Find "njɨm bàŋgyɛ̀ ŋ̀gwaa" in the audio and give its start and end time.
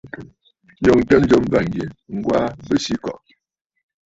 1.21-2.47